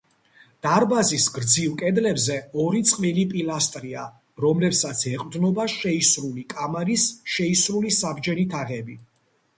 [0.65, 4.07] დარბაზის გრძივ კედლებზე ორი წყვილი პილასტრია,
[4.45, 8.99] რომლებსაც ეყრდნობა შეისრული კამარის შეისრული საბჯენი თაღები.